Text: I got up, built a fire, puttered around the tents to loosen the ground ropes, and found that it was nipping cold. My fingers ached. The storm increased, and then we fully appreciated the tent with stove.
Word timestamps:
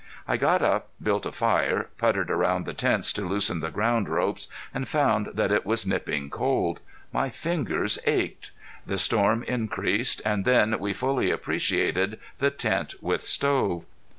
I 0.27 0.35
got 0.35 0.63
up, 0.63 0.89
built 0.99 1.27
a 1.27 1.31
fire, 1.31 1.89
puttered 1.99 2.31
around 2.31 2.65
the 2.65 2.73
tents 2.73 3.13
to 3.13 3.21
loosen 3.21 3.59
the 3.59 3.69
ground 3.69 4.09
ropes, 4.09 4.47
and 4.73 4.87
found 4.89 5.27
that 5.35 5.51
it 5.51 5.63
was 5.63 5.85
nipping 5.85 6.31
cold. 6.31 6.79
My 7.13 7.29
fingers 7.29 7.99
ached. 8.07 8.49
The 8.87 8.97
storm 8.97 9.43
increased, 9.43 10.19
and 10.25 10.43
then 10.43 10.79
we 10.79 10.93
fully 10.93 11.29
appreciated 11.29 12.19
the 12.39 12.49
tent 12.49 12.95
with 12.99 13.23
stove. 13.27 13.85